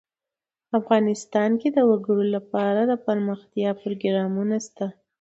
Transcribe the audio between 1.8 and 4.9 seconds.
وګړي لپاره دپرمختیا پروګرامونه شته.